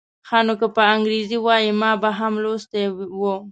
[0.27, 2.85] ښه نو که په انګریزي وای ما به هم لوستی
[3.19, 3.21] و.